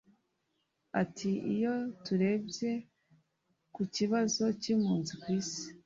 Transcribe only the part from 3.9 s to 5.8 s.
kibazo cy’impunzi ku Isi